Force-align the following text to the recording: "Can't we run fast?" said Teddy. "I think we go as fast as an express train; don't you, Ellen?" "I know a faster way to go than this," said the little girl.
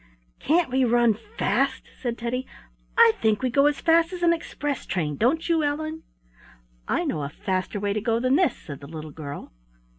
"Can't 0.39 0.71
we 0.71 0.83
run 0.83 1.13
fast?" 1.13 1.83
said 2.01 2.17
Teddy. 2.17 2.47
"I 2.97 3.11
think 3.21 3.43
we 3.43 3.51
go 3.51 3.67
as 3.67 3.79
fast 3.81 4.11
as 4.11 4.23
an 4.23 4.33
express 4.33 4.87
train; 4.87 5.15
don't 5.15 5.47
you, 5.47 5.63
Ellen?" 5.63 6.01
"I 6.87 7.05
know 7.05 7.21
a 7.21 7.29
faster 7.29 7.79
way 7.79 7.93
to 7.93 8.01
go 8.01 8.19
than 8.19 8.35
this," 8.35 8.57
said 8.57 8.79
the 8.79 8.87
little 8.87 9.11
girl. 9.11 9.51